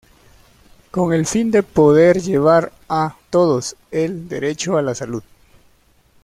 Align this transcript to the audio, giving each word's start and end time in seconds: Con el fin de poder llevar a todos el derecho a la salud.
Con 0.89 1.13
el 1.13 1.27
fin 1.27 1.51
de 1.51 1.61
poder 1.61 2.21
llevar 2.23 2.71
a 2.89 3.17
todos 3.29 3.75
el 3.91 4.27
derecho 4.27 4.75
a 4.77 4.81
la 4.81 4.95
salud. 4.95 5.21